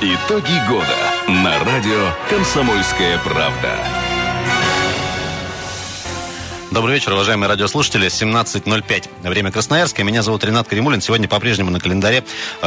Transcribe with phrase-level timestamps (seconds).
[0.00, 0.88] Итоги года
[1.28, 4.03] на радио «Комсомольская правда».
[6.74, 8.08] Добрый вечер, уважаемые радиослушатели.
[8.08, 9.28] 17.05.
[9.28, 10.04] Время Красноярское.
[10.04, 11.00] Меня зовут Ренат Каримулин.
[11.00, 12.24] Сегодня по-прежнему на календаре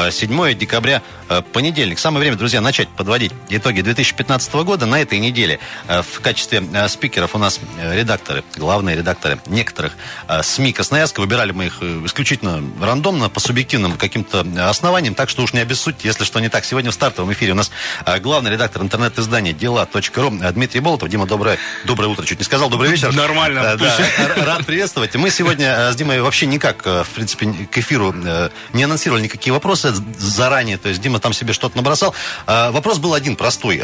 [0.10, 2.00] 7 э, декабря, э, понедельник.
[2.00, 4.86] Самое время, друзья, начать подводить итоги 2015 года.
[4.86, 5.60] На этой неделе
[5.90, 9.98] э, в качестве спикеров у нас редакторы, главные редакторы некоторых
[10.42, 11.20] СМИ Красноярска.
[11.20, 15.16] Выбирали мы их исключительно рандомно, по субъективным каким-то основаниям.
[15.16, 16.64] Так что уж не обессудьте, если что не так.
[16.64, 17.72] Сегодня в стартовом эфире у нас
[18.22, 21.10] главный редактор интернет-издания дела.ру Дмитрий Болотов.
[21.10, 22.24] Дима, доброе, доброе утро.
[22.24, 22.70] Чуть не сказал.
[22.70, 23.14] Добрый вечер.
[23.14, 23.76] Нормально.
[23.76, 23.97] Да,
[24.46, 25.16] рад приветствовать.
[25.16, 29.24] Мы сегодня э, с Димой вообще никак, э, в принципе, к эфиру э, не анонсировали
[29.24, 30.78] никакие вопросы заранее.
[30.78, 32.14] То есть Дима там себе что-то набросал.
[32.46, 33.82] Вопрос был один, простой.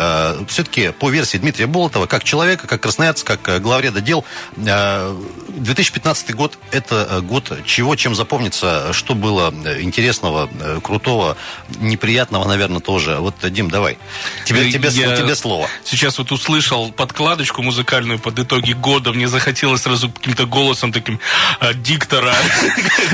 [0.47, 7.19] Все-таки по версии Дмитрия Болотова, как человека, как красноярца, как главреда дел, 2015 год– это
[7.21, 10.49] год чего, чем запомнится, что было интересного,
[10.81, 11.37] крутого,
[11.79, 13.17] неприятного, наверное, тоже.
[13.17, 13.97] Вот, Дим, давай.
[14.45, 15.67] Тебе, тебе, тебе слово.
[15.83, 19.11] Сейчас вот услышал подкладочку музыкальную под итоги года.
[19.11, 21.19] Мне захотелось сразу сразу каким-то голосом таким
[21.59, 22.33] а, диктора.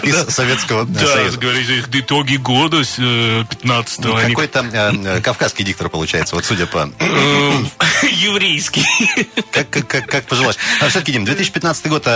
[0.04, 1.32] Из Советского Союза.
[1.32, 4.20] Да, говорить их итоги года 15-го.
[4.20, 6.90] Э, какой-то э, кавказский диктор получается, вот судя по...
[7.00, 7.52] Э,
[8.12, 8.86] еврейский.
[9.52, 10.58] Как, пожелаешь.
[10.82, 12.08] А все-таки, Дим, 2015 год,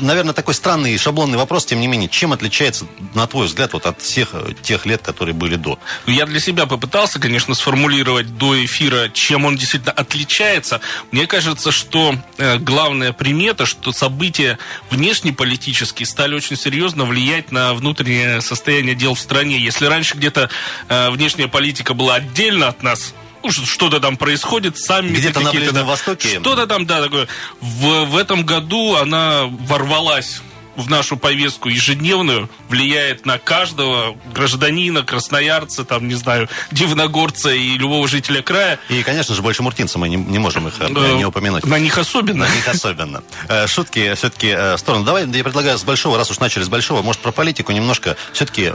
[0.00, 4.00] наверное, такой странный шаблонный вопрос, тем не менее, чем отличается, на твой взгляд, вот от
[4.00, 5.78] всех тех лет, которые были до?
[6.06, 10.80] Ну, я для себя попытался, конечно, сформулировать до эфира, чем он действительно отличается.
[11.10, 12.14] Мне кажется, что
[12.60, 14.58] главная примета, что события
[14.90, 19.58] внешнеполитические стали очень серьезно влиять на внутреннее состояние дел в стране.
[19.58, 20.50] Если раньше где-то
[20.88, 25.86] э, внешняя политика была отдельно от нас, ну, что-то там происходит, сами где-то на Ближнем
[25.86, 26.40] Востоке.
[26.40, 27.26] Что-то там, да, такое.
[27.60, 30.42] В, в этом году она ворвалась
[30.76, 38.08] в нашу повестку ежедневную влияет на каждого гражданина, красноярца, там, не знаю, дивногорца и любого
[38.08, 38.78] жителя края.
[38.88, 41.64] И, конечно же, больше муртинца мы не, не можем их э, не упомянуть.
[41.66, 42.46] На них особенно.
[42.46, 43.22] На них особенно.
[43.48, 45.04] Э, шутки все-таки э, в сторону.
[45.04, 48.70] Давай, я предлагаю с большого, раз уж начали с большого, может, про политику немножко, все-таки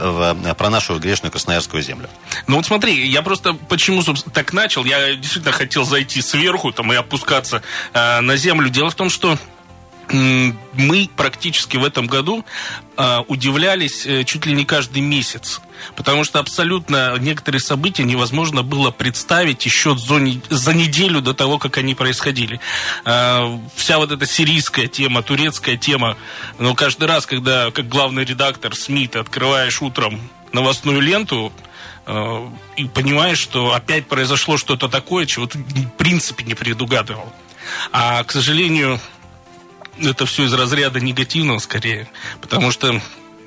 [0.56, 2.08] про нашу грешную красноярскую землю.
[2.46, 4.84] Ну вот смотри, я просто почему, собственно, так начал.
[4.84, 8.68] Я действительно хотел зайти сверху там и опускаться на землю.
[8.68, 9.38] Дело в том, что
[10.12, 12.44] мы практически в этом году
[12.96, 15.60] э, удивлялись э, чуть ли не каждый месяц.
[15.96, 21.94] Потому что абсолютно некоторые события невозможно было представить еще за, неделю до того, как они
[21.94, 22.60] происходили.
[23.04, 26.16] Э, вся вот эта сирийская тема, турецкая тема.
[26.58, 30.20] Но каждый раз, когда как главный редактор СМИ ты открываешь утром
[30.52, 31.52] новостную ленту,
[32.06, 37.32] э, и понимаешь, что опять произошло что-то такое, чего ты в принципе не предугадывал.
[37.92, 38.98] А, к сожалению,
[40.00, 42.08] это все из разряда негативного скорее,
[42.40, 43.00] потому что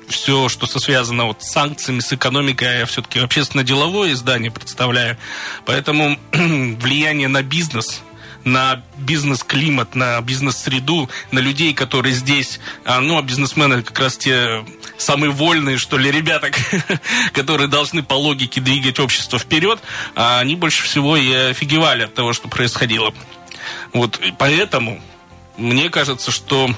[0.08, 5.16] все, что связано вот с санкциями, с экономикой, я все-таки общественно-деловое издание представляю.
[5.64, 8.02] Поэтому влияние на бизнес,
[8.44, 14.64] на бизнес-климат, на бизнес-среду, на людей, которые здесь, а, ну, а бизнесмены как раз те
[14.98, 16.50] самые вольные, что ли, ребята,
[17.32, 19.80] которые должны по логике двигать общество вперед,
[20.14, 23.14] а они больше всего и офигевали от того, что происходило.
[23.92, 25.00] Вот поэтому
[25.56, 26.70] мне кажется, что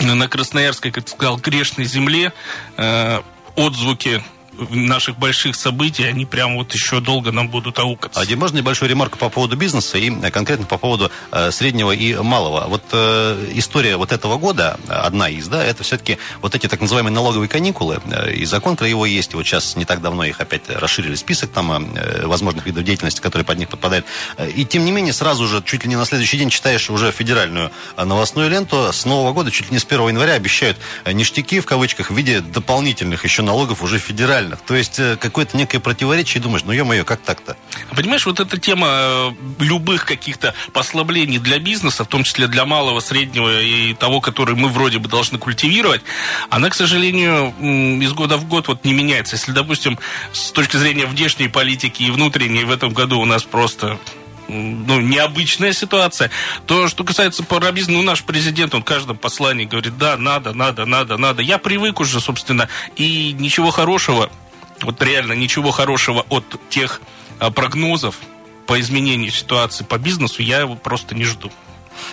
[0.00, 2.32] на Красноярской, как ты сказал, грешной земле
[2.76, 3.20] э,
[3.56, 4.22] отзвуки
[4.70, 8.20] наших больших событий, они прям вот еще долго нам будут аукаться.
[8.20, 12.14] А можно небольшую ремарку по поводу бизнеса и э, конкретно по поводу э, среднего и
[12.14, 12.64] малого?
[12.68, 17.12] Вот э, история вот этого года, одна из, да, это все-таки вот эти так называемые
[17.12, 20.68] налоговые каникулы, э, и закон про его есть, вот сейчас не так давно их опять
[20.68, 24.06] расширили список там э, возможных видов деятельности, которые под них подпадают.
[24.36, 27.10] Э, и тем не менее, сразу же, чуть ли не на следующий день читаешь уже
[27.12, 30.76] федеральную э, новостную ленту, с Нового года, чуть ли не с 1 января обещают
[31.06, 34.60] ништяки, в кавычках, в виде дополнительных еще налогов уже федеральных реальных.
[34.62, 37.56] То есть э, какое-то некое противоречие, думаешь, ну ё-моё, как так-то?
[37.94, 43.00] Понимаешь, вот эта тема э, любых каких-то послаблений для бизнеса, в том числе для малого,
[43.00, 46.02] среднего и того, который мы вроде бы должны культивировать,
[46.50, 47.54] она, к сожалению,
[48.02, 49.36] из года в год вот не меняется.
[49.36, 49.98] Если, допустим,
[50.32, 53.98] с точки зрения внешней политики и внутренней в этом году у нас просто
[54.48, 56.30] ну, необычная ситуация.
[56.66, 60.84] То, что касается парабизма, ну, наш президент, он в каждом послании говорит, да, надо, надо,
[60.84, 61.42] надо, надо.
[61.42, 64.30] Я привык уже, собственно, и ничего хорошего,
[64.82, 67.00] вот реально ничего хорошего от тех
[67.38, 68.18] а, прогнозов
[68.66, 71.50] по изменению ситуации по бизнесу я его просто не жду.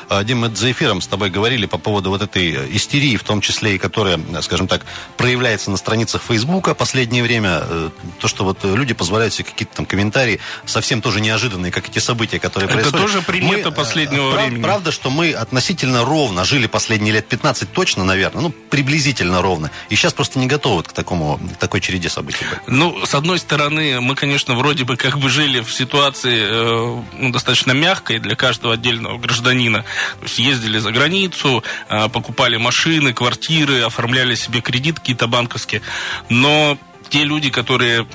[0.10, 3.42] А, Дим, мы за эфиром с тобой говорили по поводу вот этой истерии, в том
[3.42, 4.86] числе и которая, скажем так,
[5.18, 7.60] проявляется на страницах Фейсбука последнее время.
[7.64, 7.90] Э,
[8.20, 12.40] то, что вот люди позволяют себе какие-то там комментарии совсем тоже неожиданные, как эти события,
[12.40, 13.06] которые Это происходят.
[13.06, 14.64] тоже примета Мы, последнего прав- времени.
[14.64, 19.72] Правда, что мы относительно ровно жили последние лет 15 точно, наверное, ну, приблизительно ровно.
[19.90, 22.46] И сейчас просто не готовы к такому, к такой череде событий.
[22.68, 27.32] Ну, с одной стороны, мы, конечно, вроде бы как бы жили в ситуации э, ну,
[27.32, 29.71] достаточно мягкой для каждого отдельного гражданина.
[29.80, 35.82] То есть ездили за границу, э, покупали машины, квартиры, оформляли себе кредит какие-то банковские.
[36.30, 36.78] Но
[37.10, 38.08] те люди, которые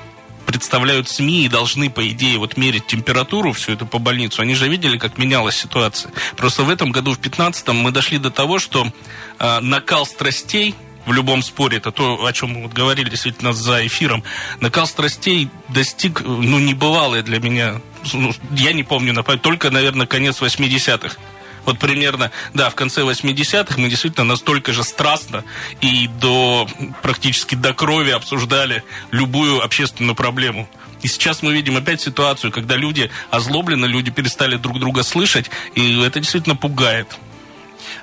[0.46, 4.68] представляют СМИ и должны, по идее, вот мерить температуру всю эту по больницу, они же
[4.68, 6.12] видели, как менялась ситуация.
[6.36, 8.86] Просто в этом году, в 15-м, мы дошли до того, что
[9.38, 10.74] э, накал страстей
[11.06, 14.24] в любом споре, это то, о чем мы вот говорили действительно за эфиром,
[14.60, 17.80] накал страстей достиг, ну, небывалое для меня,
[18.12, 21.16] ну, я не помню, только, наверное, конец 80-х.
[21.66, 25.44] Вот примерно, да, в конце 80-х мы действительно настолько же страстно
[25.80, 26.68] и до
[27.02, 30.68] практически до крови обсуждали любую общественную проблему.
[31.02, 36.02] И сейчас мы видим опять ситуацию, когда люди озлоблены, люди перестали друг друга слышать, и
[36.02, 37.18] это действительно пугает.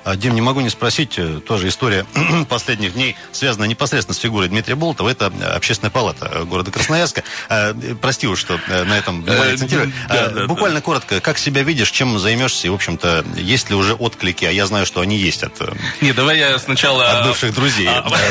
[0.04, 2.06] А, Дим, не могу не спросить, э, тоже история
[2.48, 5.08] последних дней связана непосредственно с фигурой Дмитрия Болтова.
[5.08, 7.22] Это э, общественная палата э, города Красноярска.
[7.48, 9.92] А, Прости уж, что на этом внимание акцентирую.
[10.08, 13.94] да, А, Буквально коротко, как себя видишь, чем займешься, и, в общем-то, есть ли уже
[13.94, 15.60] отклики, а я знаю, что они есть от,
[16.00, 17.20] Не, давай я сначала...
[17.20, 17.88] от бывших друзей,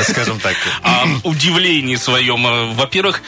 [0.08, 0.54] скажем так.
[0.82, 2.74] о удивлении своем.
[2.74, 3.22] Во-первых,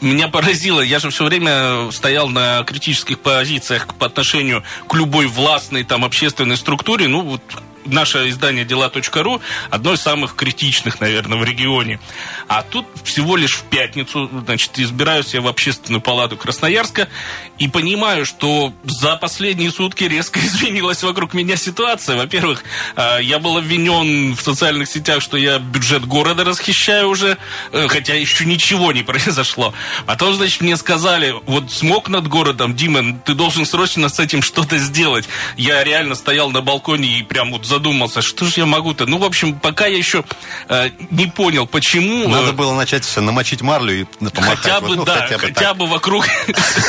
[0.00, 5.84] меня поразило, я же все время стоял на критических позициях по отношению к любой властной
[5.84, 7.08] там общественной структуре.
[7.08, 7.42] Ну, вот
[7.84, 9.40] наше издание дела.ру
[9.70, 12.00] одно из самых критичных, наверное, в регионе.
[12.48, 17.08] А тут всего лишь в пятницу, значит, избираюсь я в общественную палату Красноярска
[17.58, 22.16] и понимаю, что за последние сутки резко изменилась вокруг меня ситуация.
[22.16, 22.64] Во-первых,
[22.96, 27.38] э, я был обвинен в социальных сетях, что я бюджет города расхищаю уже,
[27.72, 29.74] э, хотя еще ничего не произошло.
[30.06, 34.78] Потом, значит, мне сказали, вот смог над городом, Дима, ты должен срочно с этим что-то
[34.78, 35.28] сделать.
[35.56, 39.06] Я реально стоял на балконе и прям вот задумался, что же я могу-то.
[39.06, 40.24] Ну, в общем, пока я еще
[40.68, 42.28] э, не понял, почему...
[42.28, 44.58] Надо э, было начать намочить марлю и помахать.
[44.58, 45.76] Хотя бы, ну, да, хотя бы хотя так.
[45.78, 46.26] бы вокруг.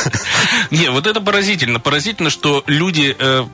[0.70, 1.80] Не, вот это поразительно.
[1.80, 3.46] Поразительно, что люди э,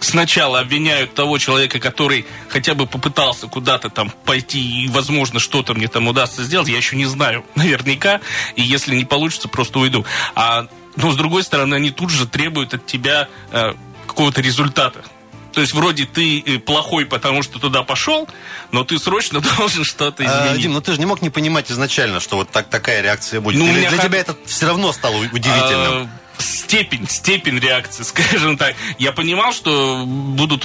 [0.00, 5.88] сначала обвиняют того человека, который хотя бы попытался куда-то там пойти и, возможно, что-то мне
[5.88, 6.68] там удастся сделать.
[6.68, 8.20] Я еще не знаю наверняка.
[8.56, 10.04] И если не получится, просто уйду.
[10.34, 10.66] А,
[10.96, 13.74] но, с другой стороны, они тут же требуют от тебя э,
[14.06, 15.04] какого-то результата.
[15.52, 18.28] То есть вроде ты э, плохой, потому что туда пошел,
[18.70, 20.62] но ты срочно должен что-то А, изменить.
[20.62, 23.58] Дим, ну ты же не мог не понимать изначально, что вот так, такая реакция будет.
[23.58, 26.04] Ну, Или для как- тебя это все равно стало удивительным?
[26.04, 26.08] А,
[26.38, 28.74] Степень, степень реакции, скажем так.
[28.98, 30.62] Я понимал, что будут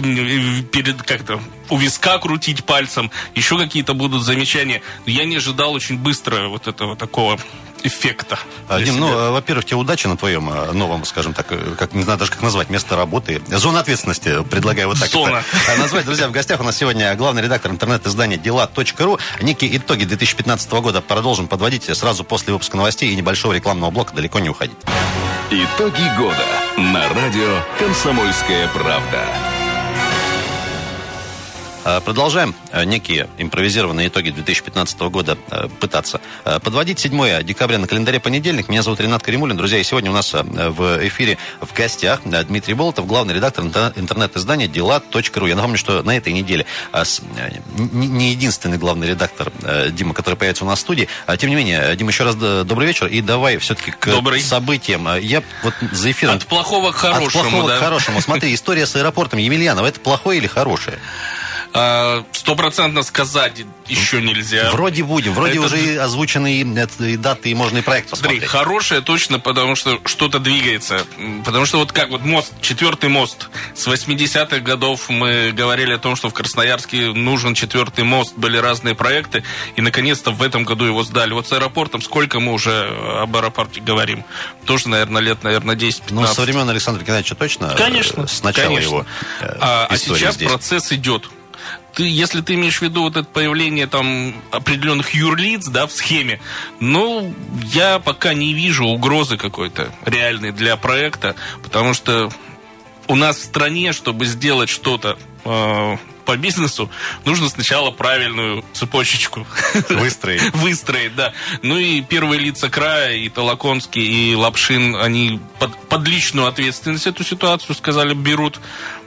[0.71, 4.81] перед как-то у виска крутить пальцем, еще какие-то будут замечания.
[5.05, 7.37] Но я не ожидал очень быстро вот этого такого
[7.83, 8.39] эффекта.
[8.67, 11.93] А, Дим, ну, э, во-первых, тебе удачи на твоем э, новом, скажем так, э, как
[11.93, 13.41] не знаю даже как назвать, место работы.
[13.47, 15.43] Зона ответственности, предлагаю вот так Зона.
[15.67, 16.05] это, назвать.
[16.05, 19.19] Друзья, в гостях у нас сегодня главный редактор интернет-издания дела.ру.
[19.41, 24.13] Некие итоги 2015 года продолжим подводить сразу после выпуска новостей и небольшого рекламного блока.
[24.13, 24.77] Далеко не уходить.
[25.49, 26.45] Итоги года
[26.77, 29.56] на радио «Комсомольская правда».
[31.89, 36.99] А, Продолжаем э, некие импровизированные итоги 2015 года э, пытаться э, подводить.
[36.99, 38.67] 7 декабря на календаре понедельник.
[38.67, 39.55] Меня зовут Ренат Каримулин.
[39.55, 43.63] Друзья, и сегодня у нас э, в эфире в гостях э, Дмитрий Болотов, главный редактор
[43.63, 45.45] интер- интернет-издания дела.ру.
[45.47, 47.03] Я напомню, что на этой неделе э,
[47.37, 51.07] э, не единственный главный редактор э, Дима, который появится у нас в студии.
[51.25, 53.07] А, Тем не менее, э, Дима, еще раз добрый вечер.
[53.07, 54.41] И давай все-таки к Добрый.
[54.41, 55.07] событиям.
[55.07, 56.35] Э, Я вот за эфиром...
[56.35, 57.77] От плохого к От хорошему, плохого да.
[57.77, 58.19] к хорошему.
[58.19, 59.85] Смотри, история с аэропортом Емельянова.
[59.85, 60.99] Это плохое или хорошее?
[61.77, 64.71] А, Стопроцентно сказать еще нельзя.
[64.71, 68.39] Вроде будем, вроде Это уже озвучены и, это, и даты, и можно и проект Смотри,
[68.39, 68.49] посмотреть.
[68.49, 71.05] хорошее точно, потому что что-то двигается.
[71.45, 73.49] Потому что вот как вот мост, четвертый мост.
[73.75, 78.95] С 80-х годов мы говорили о том, что в Красноярске нужен четвертый мост, были разные
[78.95, 79.43] проекты,
[79.75, 81.33] и наконец-то в этом году его сдали.
[81.33, 82.87] Вот с аэропортом, сколько мы уже
[83.21, 84.23] об аэропорте говорим?
[84.65, 86.01] Тоже, наверное, лет, наверное, 10-15.
[86.09, 87.75] Ну, со времен Александра Геннадьевича точно?
[87.77, 88.23] Конечно.
[88.23, 88.87] э, С начала конечно.
[88.87, 89.05] его
[89.41, 90.49] э, а, а сейчас здесь.
[90.49, 91.29] процесс идет.
[91.97, 96.39] Ты, если ты имеешь в виду вот это появление там определенных юрлиц, да, в схеме,
[96.79, 97.33] ну,
[97.73, 102.29] я пока не вижу угрозы какой-то реальной для проекта, потому что
[103.07, 106.91] у нас в стране, чтобы сделать что-то э, по бизнесу,
[107.25, 109.47] нужно сначала правильную цепочечку
[109.89, 110.53] Выстроить.
[110.53, 111.33] выстроить, да.
[111.63, 117.23] Ну и первые лица края, и Толоконский, и Лапшин, они под, под личную ответственность эту
[117.23, 118.59] ситуацию, сказали, берут.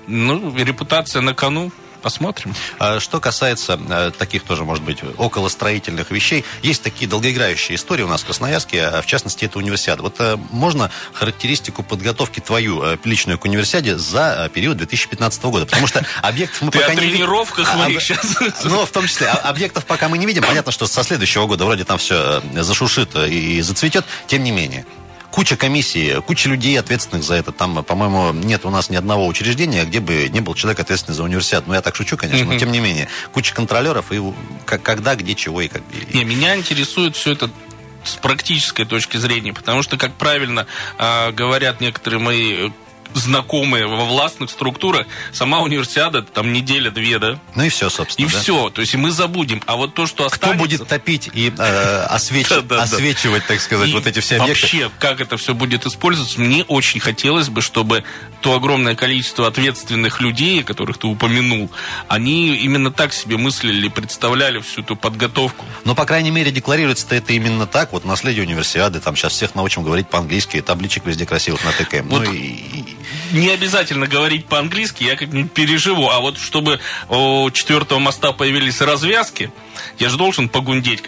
[0.09, 1.71] Ну, репутация на кону.
[2.03, 2.55] Посмотрим.
[2.79, 8.09] А что касается э, таких тоже, может быть, околостроительных вещей, есть такие долгоиграющие истории у
[8.09, 10.03] нас в Красноярске, а в частности, это универсиада.
[10.03, 15.67] Вот э, можно характеристику подготовки твою э, личную к универсиаде за период 2015 года?
[15.67, 17.17] Потому что объектов мы Ты пока о не видим.
[17.19, 18.37] тренировках А, моих об- сейчас.
[18.65, 20.43] Ну, в том числе, объектов пока мы не видим.
[20.43, 24.05] Понятно, что со следующего года вроде там все зашушит и зацветет.
[24.27, 24.87] Тем не менее,
[25.31, 27.53] куча комиссий, куча людей, ответственных за это.
[27.53, 31.23] Там, по-моему, нет у нас ни одного учреждения, где бы не был человек, ответственный за
[31.23, 31.65] университет.
[31.67, 33.09] Ну, я так шучу, конечно, но тем не менее.
[33.33, 34.21] Куча контролеров и
[34.67, 35.83] когда, где, чего и как.
[36.13, 37.51] Не, меня интересует все это
[38.05, 40.67] с практической точки зрения, потому что, как правильно
[40.99, 42.71] э, говорят некоторые мои
[43.15, 48.27] знакомые во властных структурах, сама универсиада там неделя-две, да, Ну и все, собственно.
[48.27, 48.39] и да.
[48.39, 48.71] все.
[48.71, 49.63] То есть и мы забудем.
[49.67, 50.59] А вот то, что Кто останется...
[50.59, 54.63] будет топить и э, освеч- освечивать, так сказать, И вот эти все объекты?
[54.63, 58.05] Вообще, как это все будет использоваться, мне очень хотелось бы, чтобы
[58.41, 61.71] то огромное количество ответственных людей, которых ты упомянул,
[62.09, 65.65] они именно так себе мыслили, представляли всю эту подготовку.
[65.85, 67.93] Но, по крайней мере, декларируется это именно так.
[67.93, 72.09] Вот наследие универсиады, там сейчас всех научим говорить по-английски, табличек везде красивых натыкаем.
[72.09, 72.97] Вот Ну и,
[73.33, 76.09] Не обязательно говорить по-английски, я как-нибудь переживу.
[76.09, 79.53] А вот чтобы у четвертого моста появились развязки,
[79.99, 81.03] я же должен погундеть.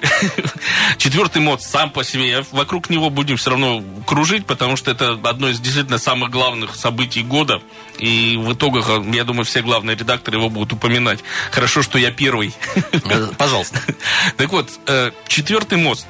[0.98, 5.48] Четвертый мост сам по себе, вокруг него будем все равно кружить, потому что это одно
[5.48, 7.60] из действительно самых главных событий года.
[7.98, 11.20] И в итогах, я думаю, все главные редакторы его будут упоминать.
[11.50, 12.54] Хорошо, что я первый.
[12.92, 13.80] Э, Пожалуйста.
[14.36, 16.06] Так вот, э, четвертый мост.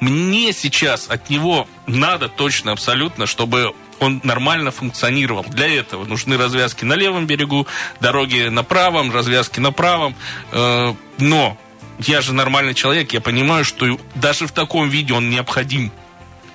[0.00, 5.44] Мне сейчас от него надо точно, абсолютно, чтобы он нормально функционировал.
[5.48, 7.66] Для этого нужны развязки на левом берегу,
[8.00, 10.14] дороги на правом, развязки на правом.
[10.52, 11.56] Э, Но
[12.00, 15.90] я же нормальный человек, я понимаю, что даже в таком виде он необходим.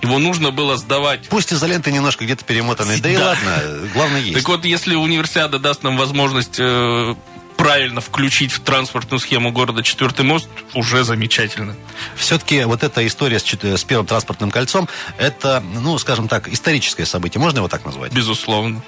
[0.02, 2.98] Его нужно было сдавать Пусть изоленты немножко где-то перемотаны.
[3.00, 3.26] Да и Да.
[3.28, 4.34] ладно, главное есть.
[4.34, 7.16] так вот, если универсиада даст нам возможность э,
[7.62, 11.76] правильно включить в транспортную схему города четвертый мост, уже замечательно.
[12.16, 14.90] Все-таки вот эта история с, с первым транспортным кольцом,
[15.20, 17.40] это, ну, скажем так, историческое событие.
[17.40, 18.12] Можно его так назвать?
[18.14, 18.82] Безусловно.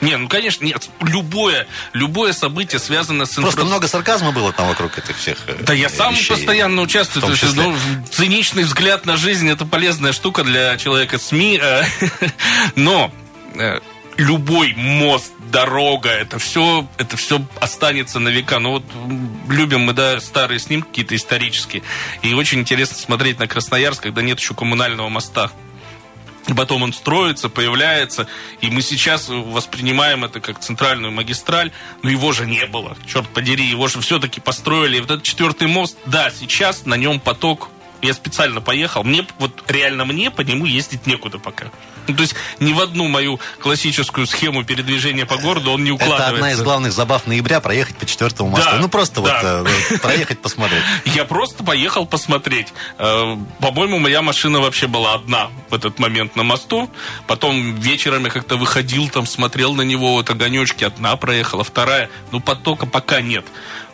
[0.00, 0.88] Не, ну конечно, нет.
[1.02, 5.54] Любое, любое событие связано с Просто инфра- много сарказма было там вокруг этих всех э,
[5.60, 6.30] Да я сам вещей.
[6.30, 7.22] постоянно участвую.
[7.22, 7.62] в том То есть, числе.
[7.68, 11.60] ну, циничный взгляд на жизнь это полезная штука для человека СМИ.
[11.62, 11.84] э,
[12.76, 13.12] Но
[13.54, 13.78] э,
[14.16, 18.58] любой мост, дорога, это все, это все останется на века.
[18.58, 18.84] Ну вот
[19.48, 21.82] любим мы, да, старые снимки какие-то исторические.
[22.22, 25.50] И очень интересно смотреть на Красноярск, когда нет еще коммунального моста.
[26.46, 28.26] И потом он строится, появляется,
[28.60, 33.64] и мы сейчас воспринимаем это как центральную магистраль, но его же не было, черт подери,
[33.64, 34.98] его же все-таки построили.
[34.98, 37.70] И вот этот четвертый мост, да, сейчас на нем поток,
[38.04, 41.66] я специально поехал, мне, вот реально мне по нему ездить некуда пока.
[42.06, 46.04] Ну, то есть ни в одну мою классическую схему передвижения по городу он не Это
[46.04, 46.34] укладывается.
[46.34, 48.70] одна из главных забав ноября проехать по четвертому мосту.
[48.70, 49.62] Да, ну просто да.
[49.62, 50.82] вот э, проехать, посмотреть.
[51.06, 52.68] Я просто поехал посмотреть.
[52.98, 56.90] Э, По-моему, моя машина вообще была одна в этот момент на мосту.
[57.26, 60.84] Потом вечером я как-то выходил, там смотрел на него, вот огонечки.
[60.84, 62.10] Одна проехала, вторая.
[62.32, 63.46] Ну, потока пока нет.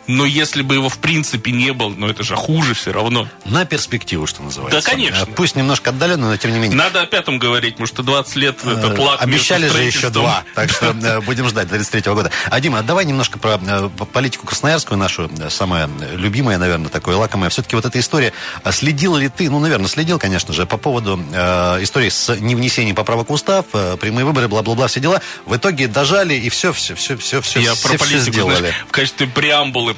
[0.07, 3.27] Но если бы его в принципе не было, ну это же хуже все равно.
[3.45, 4.81] На перспективу, что называется.
[4.81, 5.25] Да, конечно.
[5.35, 6.75] Пусть немножко отдаленно, но тем не менее.
[6.77, 10.43] Надо о пятом говорить, потому что 20 лет это Э, плак Обещали же еще два,
[10.55, 12.31] так что э, будем ждать до 33 года.
[12.49, 17.49] А, Дима, давай немножко про э, по- политику красноярскую нашу, самая любимая, наверное, такое лакомое.
[17.49, 21.23] Все-таки вот эта история, а следил ли ты, ну, наверное, следил, конечно же, по поводу
[21.31, 25.21] э, истории с невнесением поправок в устав, э, прямые выборы, бла-бла-бла, все дела.
[25.45, 28.55] В итоге дожали и все, все, все, все, все, Я все, про все политику, сделали.
[28.57, 29.95] знаешь, в качестве преамбулы.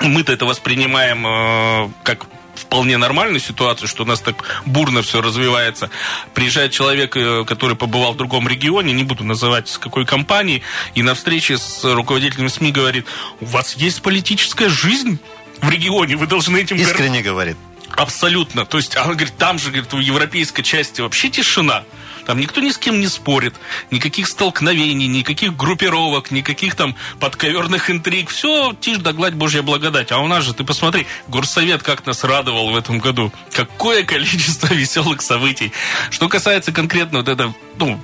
[0.00, 5.90] Мы-то это воспринимаем э, как вполне нормальную ситуацию, что у нас так бурно все развивается.
[6.34, 10.62] Приезжает человек, э, который побывал в другом регионе, не буду называть с какой компании,
[10.94, 13.06] и на встрече с руководителем СМИ говорит,
[13.40, 15.18] у вас есть политическая жизнь
[15.60, 16.94] в регионе, вы должны этим гордиться».
[16.94, 17.56] Искренне говорит.
[17.90, 18.66] Абсолютно.
[18.66, 21.84] То есть, она говорит, там же, говорит, в европейской части вообще тишина.
[22.26, 23.54] Там никто ни с кем не спорит,
[23.92, 28.30] никаких столкновений, никаких группировок, никаких там подковерных интриг.
[28.30, 30.10] Все, тишь да гладь Божья благодать.
[30.10, 33.32] А у нас же, ты посмотри, горсовет как нас радовал в этом году.
[33.52, 35.72] Какое количество веселых событий.
[36.10, 38.00] Что касается конкретно вот это, ну,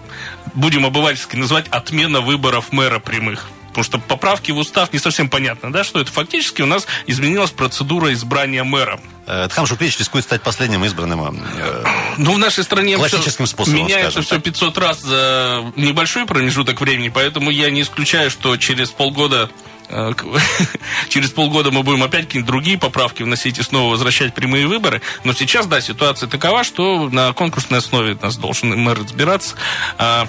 [0.55, 3.49] будем обывательски называть отмена выборов мэра прямых.
[3.69, 7.51] Потому что поправки в устав не совсем понятно, да, что это фактически у нас изменилась
[7.51, 9.01] процедура избрания мэра.
[9.27, 11.41] Э, Тхам Шукрич рискует стать последним избранным.
[11.57, 11.85] э,
[12.19, 14.45] Ну, в нашей стране Классическим всё способом, меняется все так.
[14.45, 19.49] 500 раз за небольшой промежуток времени, поэтому я не исключаю, что через полгода
[19.89, 20.13] э,
[21.09, 25.03] через полгода мы будем опять какие-нибудь другие поправки вносить и снова возвращать прямые выборы.
[25.25, 29.55] Но сейчас, да, ситуация такова, что на конкурсной основе нас должен мэр разбираться.
[29.99, 30.27] А,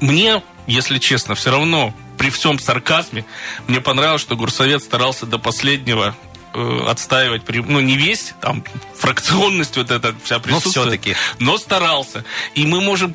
[0.00, 3.24] Мне если честно, все равно при всем сарказме
[3.66, 6.14] мне понравилось, что Гурсовет старался до последнего
[6.54, 8.64] э, отстаивать, ну, не весь, там,
[8.96, 10.76] фракционность вот эта вся присутствует.
[10.76, 11.16] Но все-таки.
[11.38, 12.24] Но старался.
[12.54, 13.14] И мы можем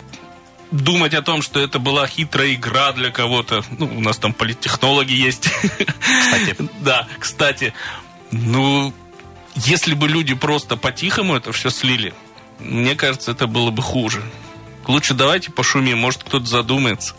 [0.71, 3.63] думать о том, что это была хитрая игра для кого-то.
[3.77, 5.49] Ну, у нас там политтехнологи есть.
[5.49, 6.55] Кстати.
[6.81, 7.73] да, кстати.
[8.31, 8.93] Ну,
[9.55, 12.13] если бы люди просто по-тихому это все слили,
[12.59, 14.21] мне кажется, это было бы хуже.
[14.87, 17.15] Лучше давайте пошумим, может кто-то задумается.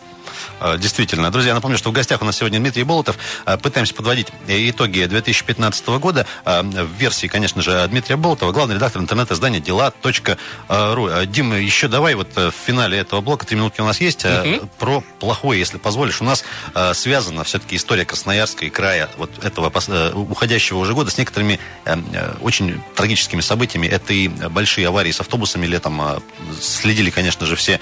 [0.60, 1.30] Э, действительно.
[1.30, 3.16] Друзья, напомню, что в гостях у нас сегодня Дмитрий Болотов.
[3.46, 6.26] Э, пытаемся подводить итоги 2015 года.
[6.44, 11.08] Э, в версии, конечно же, Дмитрия Болотова, главный редактор интернет-издания дела.ру.
[11.26, 14.68] Дима, еще давай вот в финале этого блока, три минутки у нас есть, угу.
[14.78, 16.20] про плохое, если позволишь.
[16.20, 16.44] У нас
[16.94, 19.72] связана все-таки история Красноярска и края вот этого
[20.14, 21.58] уходящего уже года с некоторыми
[22.40, 23.86] очень трагическими событиями.
[23.86, 26.22] Это и большие аварии с автобусами летом.
[26.60, 27.80] Следили, конечно же, все.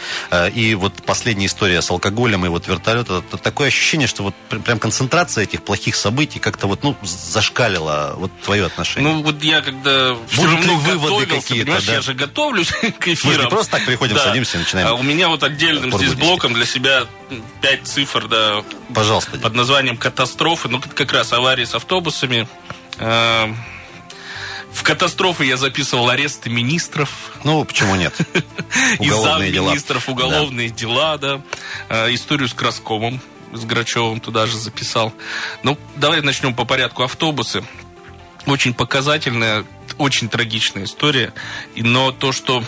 [0.54, 4.78] И вот последняя история с алкоголем и вот вертолет, это такое ощущение, что вот прям
[4.78, 9.12] концентрация этих плохих событий как-то вот, ну, зашкалила вот твое отношение.
[9.12, 11.92] Ну, вот я когда все равно выводы какие-то, да?
[11.92, 13.36] я же готовлюсь к эфирам.
[13.36, 14.24] Мы не просто так приходим, да.
[14.24, 14.88] садимся, начинаем.
[14.88, 17.04] А у меня вот отдельным здесь блоком для себя
[17.60, 18.62] пять цифр, да.
[18.94, 19.38] Пожалуйста.
[19.38, 20.68] Под названием катастрофы.
[20.68, 22.48] Ну, как раз аварии с автобусами.
[24.76, 27.08] В катастрофы я записывал аресты министров.
[27.44, 28.14] Ну, почему нет?
[28.98, 29.70] Уголовные дела.
[29.70, 31.40] министров, уголовные дела, да.
[31.88, 33.18] А, историю с Краскомом,
[33.54, 35.14] с Грачевым туда же записал.
[35.62, 37.04] Ну, давай начнем по порядку.
[37.04, 37.64] Автобусы.
[38.44, 39.64] Очень показательная,
[39.96, 41.32] очень трагичная история.
[41.74, 42.62] Но то, что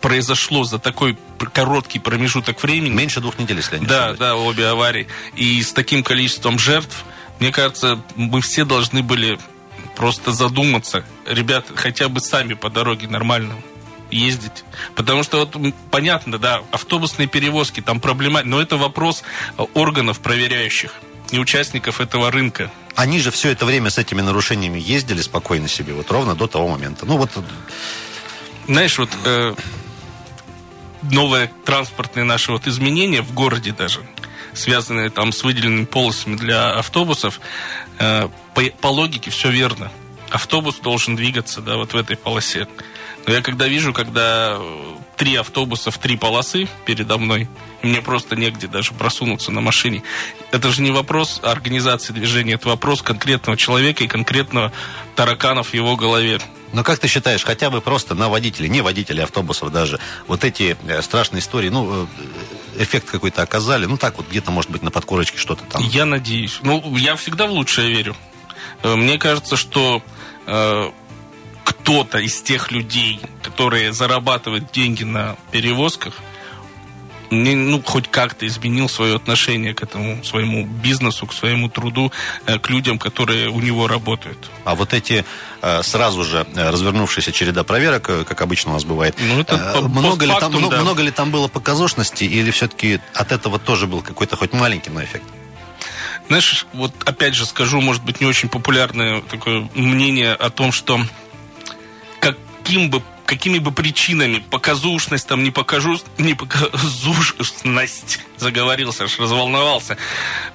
[0.00, 1.16] произошло за такой
[1.52, 2.92] короткий промежуток времени...
[2.92, 5.06] Меньше двух недель, если я не Да, да, обе аварии.
[5.36, 7.04] И с таким количеством жертв,
[7.38, 9.38] мне кажется, мы все должны были
[9.98, 11.04] просто задуматься.
[11.26, 13.54] Ребят, хотя бы сами по дороге нормально
[14.10, 14.64] ездить.
[14.94, 15.56] Потому что вот
[15.90, 19.24] понятно, да, автобусные перевозки, там проблема, но это вопрос
[19.74, 20.94] органов проверяющих
[21.30, 22.70] и участников этого рынка.
[22.94, 26.68] Они же все это время с этими нарушениями ездили спокойно себе, вот ровно до того
[26.68, 27.04] момента.
[27.04, 27.30] Ну вот...
[28.66, 29.54] Знаешь, вот э,
[31.10, 34.00] новое транспортное наше вот изменение в городе даже,
[34.52, 39.90] связанные там с выделенными полосами для автобусов, э, по, по логике все верно.
[40.30, 42.68] Автобус должен двигаться, да, вот в этой полосе.
[43.26, 47.48] Но я когда вижу, когда э, три автобуса в три полосы передо мной,
[47.82, 50.02] и мне просто негде даже просунуться на машине.
[50.50, 54.72] Это же не вопрос организации движения, это вопрос конкретного человека и конкретного
[55.14, 56.40] таракана в его голове.
[56.72, 60.76] Но как ты считаешь, хотя бы просто на водителей, не водителей автобусов даже, вот эти
[60.86, 62.06] э, страшные истории, ну, э,
[62.78, 63.86] эффект какой-то оказали?
[63.86, 65.82] Ну, так вот, где-то, может быть, на подкорочке что-то там.
[65.82, 66.60] Я надеюсь.
[66.62, 68.16] Ну, я всегда в лучшее верю.
[68.82, 70.02] Э, мне кажется, что
[70.46, 70.90] э,
[71.64, 76.14] кто-то из тех людей, которые зарабатывают деньги на перевозках,
[77.30, 82.12] не, ну, хоть как-то изменил свое отношение к этому своему бизнесу, к своему труду,
[82.46, 84.50] э, к людям, которые у него работают.
[84.64, 85.24] А вот эти
[85.62, 90.24] э, сразу же э, развернувшаяся череда проверок, как обычно у нас бывает, ну, это много,
[90.24, 90.80] ли там, да.
[90.80, 95.02] много ли там было показушности, или все-таки от этого тоже был какой-то хоть маленький, но
[95.02, 95.24] эффект?
[96.28, 101.00] Знаешь, вот опять же скажу, может быть, не очень популярное такое мнение о том, что
[102.20, 109.98] каким бы какими бы причинами, показушность там, не покажу, не показушность, заговорился, аж разволновался.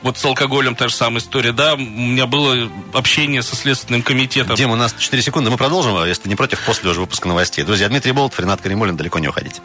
[0.01, 4.55] Вот с алкоголем та же самая история, да, у меня было общение со Следственным комитетом.
[4.55, 7.63] Дим, у нас 4 секунды, мы продолжим, а если не против, после уже выпуска новостей.
[7.63, 9.61] Друзья, Дмитрий Болт, Ренат Каримулин, далеко не уходите.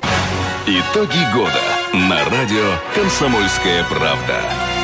[0.66, 1.62] Итоги года
[1.94, 4.77] на радио «Комсомольская правда».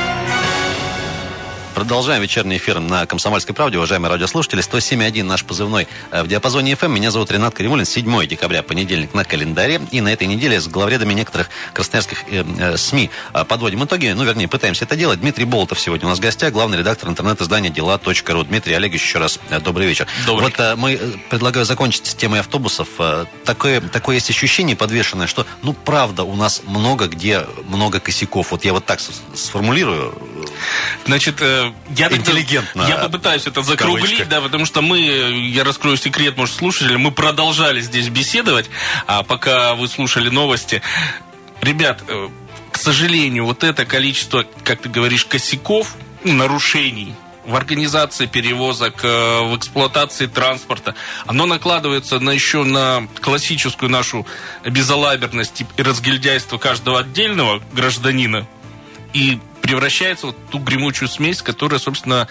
[1.75, 3.79] Продолжаем вечерний эфир на «Комсомольской правде».
[3.79, 6.91] Уважаемые радиослушатели, 107.1 наш позывной э, в диапазоне FM.
[6.91, 7.85] Меня зовут Ренат Каримулин.
[7.85, 9.81] 7 декабря, понедельник на календаре.
[9.91, 14.07] И на этой неделе с главредами некоторых красноярских э, э, СМИ э, подводим итоги.
[14.07, 15.21] Ну, вернее, пытаемся это делать.
[15.21, 18.45] Дмитрий Болотов сегодня у нас в гостях, главный редактор интернет-издания дела.ру.
[18.45, 20.07] Дмитрий Олегович, еще раз э, добрый вечер.
[20.27, 20.51] Добрый.
[20.51, 20.97] Вот э, мы
[21.29, 22.89] предлагаю закончить с темой автобусов.
[23.45, 28.53] Такое, такое есть ощущение подвешенное, что, ну, правда, у нас много где много косяков.
[28.53, 29.01] Вот я вот так
[29.35, 30.17] сформулирую.
[31.05, 31.43] Значит,
[31.97, 32.83] я интеллигентно.
[32.89, 37.81] Я попытаюсь это закруглить, да, потому что мы, я раскрою секрет, может, слушатели, мы продолжали
[37.81, 38.71] здесь беседовать,
[39.07, 40.83] а пока вы слушали новости.
[41.61, 42.29] Ребят, э,
[42.73, 47.15] к сожалению, вот это количество, как ты говоришь, косяков, нарушений
[47.47, 50.95] в организации перевозок, э, в эксплуатации транспорта,
[51.27, 54.27] оно накладывается на еще на классическую нашу
[54.65, 58.47] безалаберность и разгильдяйство каждого отдельного гражданина.
[59.15, 62.29] И превращается в ту гремучую смесь, которая, собственно,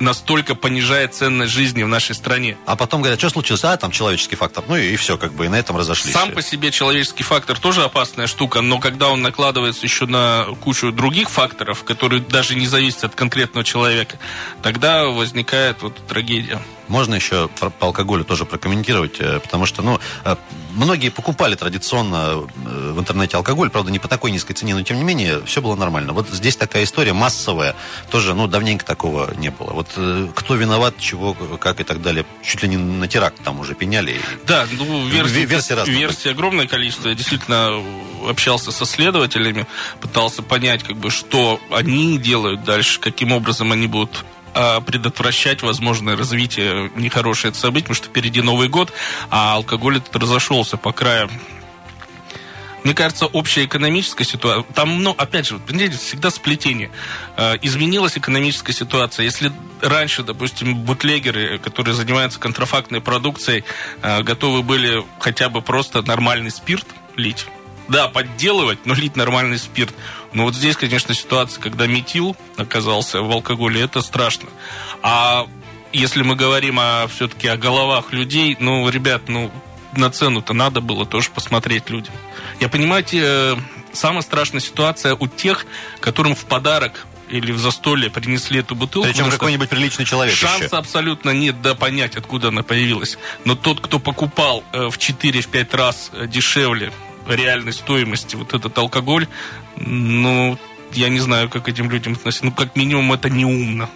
[0.00, 2.56] настолько понижает ценность жизни в нашей стране.
[2.66, 3.64] А потом говорят, что случилось?
[3.64, 4.64] А, там человеческий фактор.
[4.68, 6.12] Ну и, и все, как бы, и на этом разошлись.
[6.12, 10.92] Сам по себе человеческий фактор тоже опасная штука, но когда он накладывается еще на кучу
[10.92, 14.18] других факторов, которые даже не зависят от конкретного человека,
[14.62, 16.60] тогда возникает вот трагедия.
[16.88, 20.36] Можно еще по алкоголю тоже прокомментировать, э, потому что, ну, э,
[20.72, 24.96] многие покупали традиционно э, в интернете алкоголь, правда, не по такой низкой цене, но тем
[24.96, 26.12] не менее все было нормально.
[26.12, 27.76] Вот здесь такая история массовая,
[28.10, 29.70] тоже, ну, давненько такого не было.
[29.72, 29.88] Вот
[30.34, 34.20] кто виноват, чего, как и так далее, чуть ли не на теракт там уже пеняли.
[34.46, 37.08] Да, ну, версии, версии, версии огромное количество.
[37.08, 37.82] Я действительно
[38.28, 39.66] общался со следователями,
[40.00, 44.24] пытался понять, как бы, что они делают дальше, каким образом они будут
[44.54, 48.92] а, предотвращать возможное развитие нехороших событий, потому что впереди Новый год,
[49.30, 51.30] а алкоголь этот разошелся по краям.
[52.84, 56.90] Мне кажется, общая экономическая ситуация, там, ну, опять же, понимаете, всегда сплетение.
[57.36, 59.24] А, изменилась экономическая ситуация.
[59.24, 63.64] Если раньше, допустим, бутлегеры, которые занимаются контрафактной продукцией,
[64.00, 67.46] а, готовы были хотя бы просто нормальный спирт лить,
[67.88, 69.94] да, подделывать, но лить нормальный спирт.
[70.32, 74.48] Но вот здесь, конечно, ситуация, когда метил оказался в алкоголе, это страшно.
[75.02, 75.46] А
[75.92, 79.50] если мы говорим о, все-таки о головах людей, ну, ребят, ну,
[79.96, 82.14] на цену-то надо было тоже посмотреть людям.
[82.60, 83.56] Я понимаете, э,
[83.92, 85.66] самая страшная ситуация у тех,
[86.00, 89.08] которым в подарок или в застолье принесли эту бутылку.
[89.08, 90.76] Причем какой-нибудь приличный человек Шанса еще.
[90.76, 93.18] абсолютно нет да понять, откуда она появилась.
[93.44, 96.92] Но тот, кто покупал э, в 4-5 раз э, дешевле
[97.34, 99.26] реальной стоимости вот этот алкоголь,
[99.76, 100.58] ну,
[100.92, 102.46] я не знаю, как этим людям относиться.
[102.46, 103.88] Ну, как минимум, это неумно.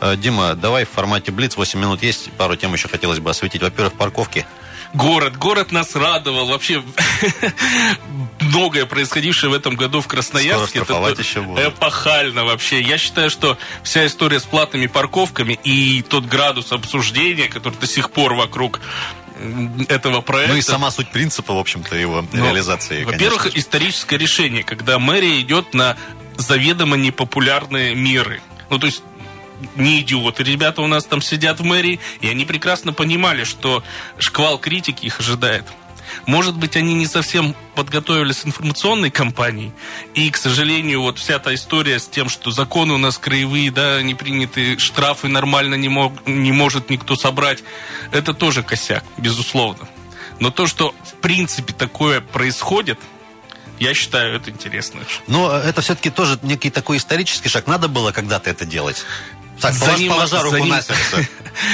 [0.00, 3.62] Э, Дима, давай в формате Блиц, 8 минут есть, пару тем еще хотелось бы осветить.
[3.62, 4.46] Во-первых, парковки.
[4.92, 6.46] Город, город нас радовал.
[6.48, 6.82] Вообще
[8.40, 10.80] многое происходившее в этом году в Красноярске.
[10.80, 11.68] это еще будет.
[11.68, 12.80] эпохально вообще.
[12.80, 18.10] Я считаю, что вся история с платными парковками и тот градус обсуждения, который до сих
[18.10, 18.80] пор вокруг
[19.88, 20.52] этого проекта.
[20.52, 23.04] Ну и сама суть принципа, в общем-то, его Но, реализации.
[23.04, 25.96] Во-первых, историческое решение, когда мэрия идет на
[26.36, 28.40] заведомо непопулярные меры.
[28.70, 29.02] Ну, то есть
[29.76, 33.82] не идиоты ребята у нас там сидят в мэрии, и они прекрасно понимали, что
[34.18, 35.64] шквал критики их ожидает.
[36.26, 39.72] Может быть, они не совсем подготовились информационной кампанией.
[40.14, 44.02] И, к сожалению, вот вся эта история с тем, что законы у нас краевые, да,
[44.02, 47.62] не приняты, штрафы нормально не, мог, не может никто собрать,
[48.12, 49.88] это тоже косяк, безусловно.
[50.40, 52.98] Но то, что в принципе такое происходит,
[53.78, 55.00] я считаю, это интересно.
[55.26, 57.66] Но это все-таки тоже некий такой исторический шаг.
[57.66, 59.04] Надо было когда-то это делать.
[59.60, 60.12] Так, Заним...
[60.12, 60.68] положа руку заним...
[60.68, 61.28] на сердце.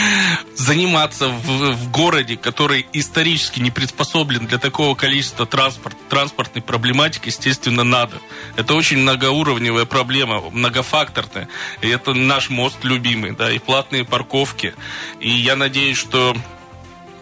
[0.57, 7.85] Заниматься в, в городе, который исторически не приспособлен для такого количества транспорт, транспортной проблематики, естественно,
[7.85, 8.16] надо.
[8.57, 11.49] Это очень многоуровневая проблема, многофакторная.
[11.83, 14.75] И это наш мост любимый, да, и платные парковки.
[15.20, 16.37] И я надеюсь, что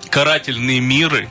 [0.09, 1.29] карательные миры,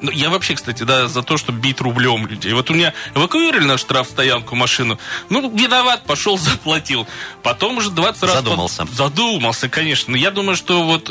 [0.00, 2.52] ну, я вообще, кстати, да, за то, чтобы бить рублем людей.
[2.52, 4.98] Вот у меня эвакуировали на штрафстоянку машину.
[5.30, 7.06] Ну, виноват, пошел, заплатил.
[7.42, 8.34] Потом уже 20 раз...
[8.34, 8.84] Задумался.
[8.84, 8.94] Под...
[8.94, 10.12] Задумался, конечно.
[10.12, 11.10] Но я думаю, что вот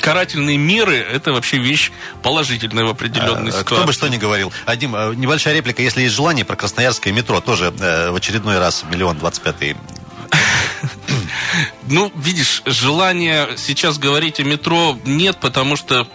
[0.00, 1.92] карательные меры, это вообще вещь
[2.22, 3.74] положительная в определенной а, ситуации.
[3.74, 4.52] Кто бы что ни говорил.
[4.66, 5.82] Адим, э, небольшая реплика.
[5.82, 9.76] Если есть желание, про Красноярское метро тоже э, в очередной раз миллион двадцать пятый
[11.88, 16.08] ну, видишь, желания сейчас говорить о метро нет, потому что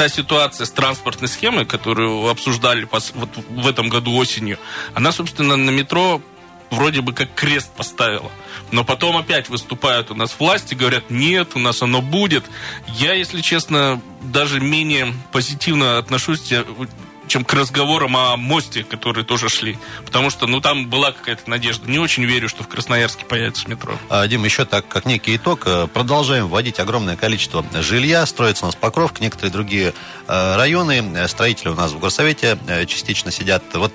[0.00, 4.58] та ситуация с транспортной схемой, которую обсуждали вот в этом году осенью,
[4.94, 6.22] она, собственно, на метро
[6.70, 8.32] вроде бы как крест поставила.
[8.70, 12.44] Но потом опять выступают у нас власти, говорят, нет, у нас оно будет.
[12.86, 16.50] Я, если честно, даже менее позитивно отношусь
[17.30, 19.78] чем к разговорам о мосте, которые тоже шли.
[20.04, 21.88] Потому что, ну, там была какая-то надежда.
[21.88, 23.96] Не очень верю, что в Красноярске появится метро.
[24.08, 28.66] А, Дим, еще так, как некий итог, э, продолжаем вводить огромное количество жилья, строится у
[28.66, 29.94] нас Покровка, некоторые другие
[30.26, 33.62] э, районы, э, строители у нас в горсовете частично сидят.
[33.74, 33.92] Вот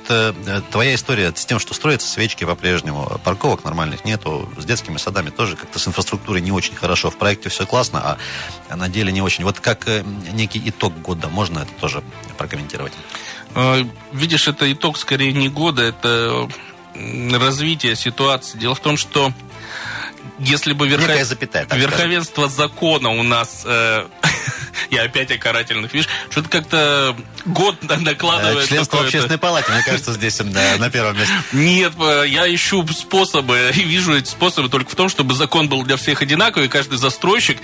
[0.72, 5.58] твоя история с тем, что строятся свечки по-прежнему, парковок нормальных нету, с детскими садами тоже
[5.58, 7.12] как-то с инфраструктурой не очень хорошо.
[7.12, 8.18] В проекте все классно,
[8.70, 9.44] а на деле не очень.
[9.44, 9.88] Вот как
[10.32, 12.02] некий итог года, можно это тоже
[12.38, 12.94] прокомментировать?
[13.56, 16.48] А, видишь, это итог скорее не года, это
[16.94, 18.58] развитие ситуации.
[18.58, 19.32] Дело в том, что
[20.40, 21.24] если бы верхов...
[21.24, 22.58] запятая, верховенство скажем.
[22.58, 24.06] закона у нас э,
[24.90, 28.68] я опять о карательных, видишь, что-то как-то год накладывает.
[28.68, 31.34] Членство общественной палаты, мне кажется, здесь да, на первом месте.
[31.54, 35.84] Нет, э, я ищу способы, и вижу эти способы только в том, чтобы закон был
[35.84, 37.60] для всех одинаковый, и каждый застройщик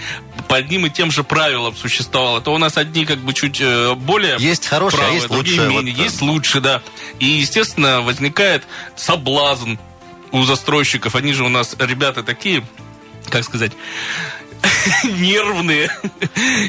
[0.48, 2.38] по одним и тем же правилам существовал.
[2.38, 5.70] Это у нас одни как бы чуть э, более Есть хорошие, правые, а есть лучше.
[5.70, 6.82] Вот, есть лучше, да.
[7.20, 8.64] И, естественно, возникает
[8.96, 9.76] соблазн
[10.32, 11.15] у застройщиков.
[11.15, 12.63] Они же у нас ребята такие
[13.30, 13.72] как сказать,
[15.04, 15.89] нервные.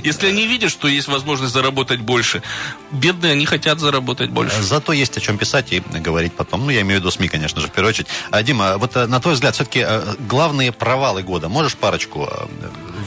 [0.02, 2.42] Если они видят, что есть возможность заработать больше,
[2.90, 4.62] бедные, они хотят заработать больше.
[4.62, 6.64] Зато есть о чем писать и говорить потом.
[6.64, 8.08] Ну, я имею в виду СМИ, конечно же, в первую очередь.
[8.30, 12.28] А, Дима, вот э, на твой взгляд, все-таки э, главные провалы года, можешь парочку?
[12.30, 12.46] Э,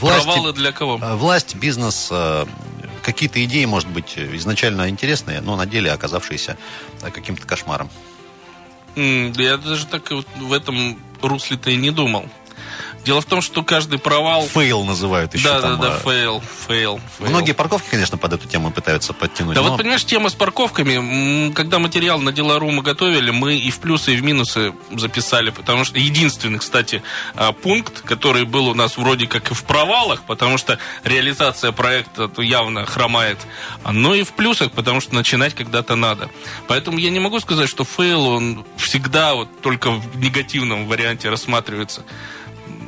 [0.00, 0.98] власти, провалы для кого?
[0.98, 2.12] Власть, бизнес,
[3.02, 6.56] какие-то идеи, может быть, изначально интересные, но на деле оказавшиеся
[7.12, 7.90] каким-то кошмаром.
[8.96, 12.26] Я даже так вот в этом русле-то и не думал.
[13.06, 14.48] Дело в том, что каждый провал...
[14.48, 15.80] Fail называют еще да, там.
[15.80, 15.98] Да, да, а...
[16.00, 17.30] фейл, фейл, фейл.
[17.30, 19.54] Многие парковки, конечно, под эту тему пытаются подтянуть.
[19.54, 19.68] Да но...
[19.68, 24.14] вот, понимаешь, тема с парковками, когда материал на Dela.ru мы готовили, мы и в плюсы,
[24.14, 27.00] и в минусы записали, потому что единственный, кстати,
[27.36, 32.28] а, пункт, который был у нас вроде как и в провалах, потому что реализация проекта
[32.38, 33.38] явно хромает,
[33.88, 36.28] но и в плюсах, потому что начинать когда-то надо.
[36.66, 42.02] Поэтому я не могу сказать, что fail, он всегда вот только в негативном варианте рассматривается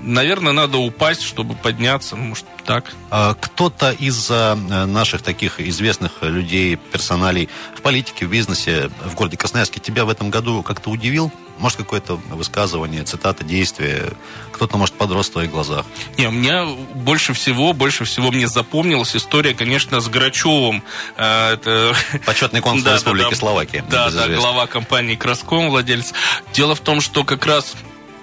[0.09, 2.92] наверное, надо упасть, чтобы подняться, может, так.
[3.11, 9.37] А кто-то из э, наших таких известных людей, персоналей в политике, в бизнесе, в городе
[9.37, 11.33] Красноярске тебя в этом году как-то удивил?
[11.59, 14.12] Может, какое-то высказывание, цитата, действие?
[14.53, 15.87] Кто-то, может, подрос в твоих глазах?
[16.16, 20.83] Не, у меня больше всего, больше всего мне запомнилась история, конечно, с Грачевым.
[21.16, 21.94] Э, это...
[22.27, 23.85] Почетный консул да, Республики да, Словакия.
[23.88, 26.12] Да, да, глава компании «Краском», владелец.
[26.53, 27.75] Дело в том, что как раз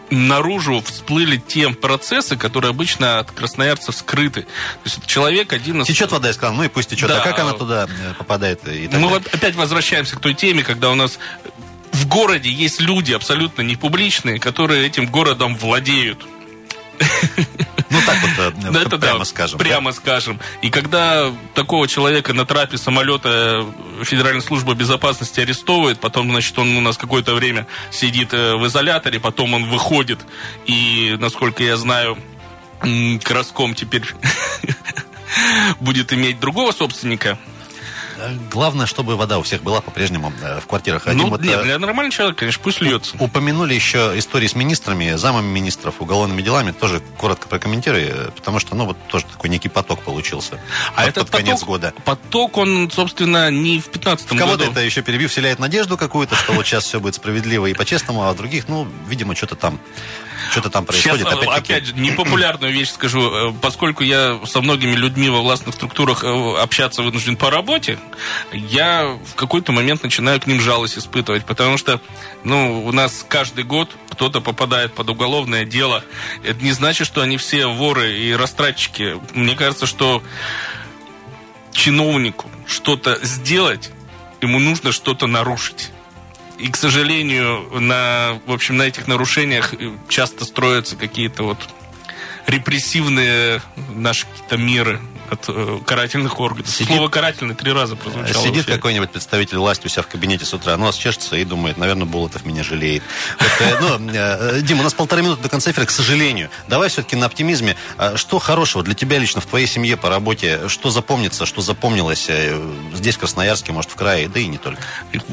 [0.10, 4.42] наружу всплыли те процессы, которые обычно от красноярцев скрыты.
[4.42, 4.48] То
[4.86, 5.88] есть человек один из...
[5.88, 7.10] Течет вода из крана, ну и пусть течет.
[7.10, 7.22] А да.
[7.22, 8.68] А как она туда э, попадает?
[8.68, 11.20] И Мы вот опять возвращаемся к той теме, когда у нас
[11.92, 16.26] в городе есть люди абсолютно не публичные, которые этим городом владеют.
[17.90, 18.32] Ну так вот,
[18.76, 19.60] э, это прямо да, скажем.
[19.60, 19.96] Прямо да?
[19.96, 20.40] скажем.
[20.62, 23.66] И когда такого человека на трапе самолета
[24.04, 29.20] Федеральная служба безопасности арестовывает, потом, значит, он у нас какое-то время сидит э, в изоляторе,
[29.20, 30.20] потом он выходит,
[30.66, 32.18] и, насколько я знаю,
[33.24, 34.04] Краском теперь
[35.80, 37.38] будет иметь другого собственника,
[38.52, 41.06] Главное, чтобы вода у всех была по-прежнему э, в квартирах.
[41.06, 43.16] Ну, Один нет, вот, для нормального человека, конечно, пусть льется.
[43.20, 46.72] Упомянули еще истории с министрами, замами министров, уголовными делами.
[46.72, 50.60] Тоже коротко прокомментируй, э, потому что, ну, вот тоже такой некий поток получился.
[50.96, 51.94] А под, этот под конец поток, года.
[52.04, 54.40] Поток, он, собственно, не в 15 году.
[54.40, 58.28] Кого-то это еще перебив, вселяет надежду какую-то, что вот сейчас все будет справедливо и по-честному,
[58.28, 59.80] а других, ну, видимо, что-то там
[60.52, 61.28] что-то там происходит.
[61.28, 63.50] Сейчас, опять же, непопулярную вещь скажу.
[63.50, 68.00] Э, поскольку я со многими людьми во властных структурах э, общаться вынужден по работе,
[68.54, 72.02] я в какой-то момент начинаю к ним жалость испытывать, потому что
[72.44, 76.04] ну, у нас каждый год кто-то попадает под уголовное дело.
[76.44, 79.18] Это не значит, что они все воры и растратчики.
[79.34, 80.22] Мне кажется, что
[81.72, 83.92] чиновнику что-то сделать,
[84.42, 85.92] ему нужно что-то нарушить.
[86.58, 89.74] И, к сожалению, на, в общем, на этих нарушениях
[90.08, 91.58] часто строятся какие-то вот
[92.48, 96.70] репрессивные наши какие-то меры от э, карательных органов.
[96.70, 98.44] Сидит, Слово карательный три раза прозвучало.
[98.46, 102.06] Сидит какой-нибудь представитель власти у себя в кабинете с утра, нос чешется и думает, наверное,
[102.06, 103.04] Болотов меня жалеет.
[103.40, 106.50] Вот, э, ну, э, Дим, у нас полторы минуты до конца эфира, к сожалению.
[106.68, 107.76] Давай все-таки на оптимизме.
[107.98, 110.68] А что хорошего для тебя лично в твоей семье по работе?
[110.68, 112.60] Что запомнится, что запомнилось э,
[112.94, 114.82] здесь, в Красноярске, может, в крае, да и не только?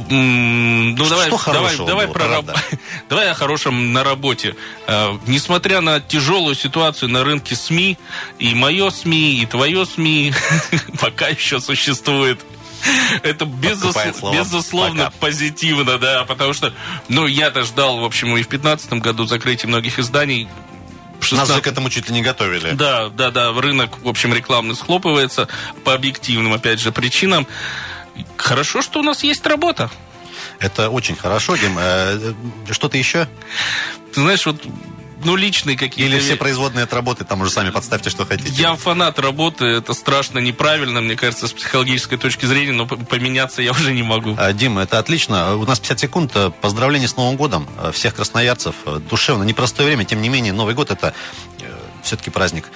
[0.09, 2.46] Ну, что, давай, что давай, давай, про раб...
[3.09, 4.57] давай о хорошем на работе.
[5.26, 7.98] Несмотря на тяжелую ситуацию на рынке СМИ,
[8.38, 10.35] и мое СМИ, и твое СМИ
[11.01, 12.40] пока еще существует.
[13.23, 13.97] Это безус...
[14.33, 15.16] безусловно пока.
[15.18, 16.73] позитивно, да, потому что,
[17.09, 20.49] ну, я-то ждал, в общем, и в 2015 году закрытия многих изданий,
[21.21, 21.49] 16...
[21.49, 22.73] Нас же к этому чуть ли не готовили.
[22.73, 23.53] Да, да, да.
[23.53, 25.49] Рынок, в общем, рекламный схлопывается
[25.85, 27.47] по объективным, опять же, причинам.
[28.37, 29.90] Хорошо, что у нас есть работа.
[30.59, 31.77] Это очень хорошо, Дим.
[31.79, 32.35] Э,
[32.71, 33.29] что-то еще?
[34.12, 34.57] Ты знаешь, вот
[35.25, 36.13] ну, личные какие-то...
[36.13, 38.53] Или все производные от работы, там уже сами подставьте, что хотите.
[38.53, 43.73] Я фанат работы, это страшно неправильно, мне кажется, с психологической точки зрения, но поменяться я
[43.73, 44.35] уже не могу.
[44.39, 45.57] А, Дима, это отлично.
[45.57, 46.37] У нас 50 секунд.
[46.61, 48.75] Поздравления с Новым годом всех красноярцев.
[49.11, 51.15] Душевно, непростое время, тем не менее, Новый год это
[51.61, 51.65] э,
[52.03, 52.67] все-таки праздник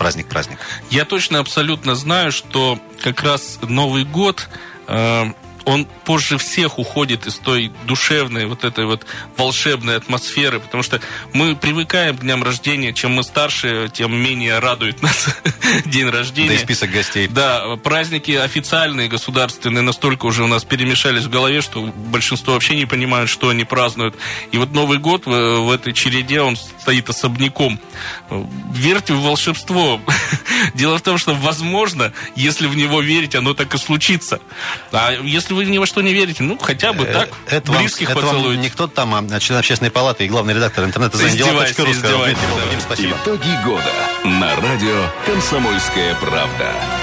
[0.00, 0.58] праздник-праздник.
[0.88, 4.48] Я точно абсолютно знаю, что как раз Новый год
[4.88, 5.26] э,
[5.70, 9.06] он позже всех уходит из той душевной, вот этой вот
[9.36, 11.00] волшебной атмосферы, потому что
[11.32, 15.28] мы привыкаем к дням рождения, чем мы старше, тем менее радует нас
[15.86, 16.48] день рождения.
[16.48, 17.28] Да и список гостей.
[17.28, 22.86] Да, праздники официальные, государственные, настолько уже у нас перемешались в голове, что большинство вообще не
[22.86, 24.16] понимают, что они празднуют.
[24.50, 27.78] И вот Новый год в, в этой череде, он стоит особняком.
[28.72, 30.00] Верьте в волшебство.
[30.74, 34.40] Дело в том, что, возможно, если в него верить, оно так и случится.
[34.92, 37.72] А если вы вы ни во что не верите, ну, хотя бы так, Э, это
[37.72, 41.16] вам, близких это вам не кто-то там, а член общественной палаты и главный редактор интернета
[41.18, 42.26] Издевайся, Дела.ру сказал.
[43.24, 43.92] Итоги года
[44.24, 46.99] на радио «Комсомольская правда».